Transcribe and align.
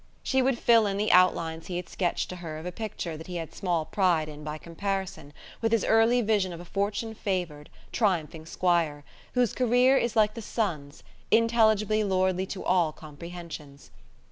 She 0.23 0.41
would 0.41 0.57
fill 0.57 0.87
in 0.87 0.97
the 0.97 1.11
outlines 1.11 1.67
he 1.67 1.75
had 1.75 1.87
sketched 1.87 2.27
to 2.29 2.37
her 2.37 2.57
of 2.57 2.65
a 2.65 2.71
picture 2.71 3.15
that 3.15 3.27
he 3.27 3.35
had 3.35 3.53
small 3.53 3.85
pride 3.85 4.27
in 4.29 4.43
by 4.43 4.57
comparison 4.57 5.31
with 5.61 5.71
his 5.71 5.85
early 5.85 6.23
vision 6.23 6.51
of 6.51 6.59
a 6.59 6.65
fortune 6.65 7.13
favoured, 7.13 7.69
triumphing 7.91 8.47
squire, 8.47 9.03
whose 9.35 9.53
career 9.53 9.97
is 9.97 10.15
like 10.15 10.33
the 10.33 10.41
sun's, 10.41 11.03
intelligibly 11.29 12.03
lordly 12.03 12.47
to 12.47 12.63
all 12.63 12.91
comprehensions. 12.91 13.91